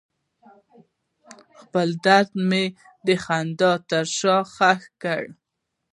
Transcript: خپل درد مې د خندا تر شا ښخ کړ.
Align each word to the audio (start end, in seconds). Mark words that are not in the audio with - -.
خپل 1.61 1.89
درد 2.05 2.31
مې 2.49 2.65
د 3.07 3.07
خندا 3.23 3.71
تر 3.89 4.05
شا 4.17 4.37
ښخ 4.53 4.81
کړ. 5.03 5.23